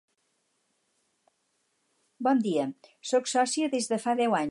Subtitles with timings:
[2.27, 2.65] Bon dia,
[3.11, 4.39] sóc sòcia des de fa deu anys.